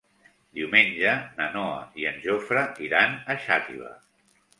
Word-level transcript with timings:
Diumenge 0.59 1.11
na 1.41 1.49
Noa 1.55 1.83
i 2.03 2.07
en 2.11 2.17
Jofre 2.23 2.63
iran 2.87 3.13
a 3.35 3.37
Xàtiva. 3.45 3.93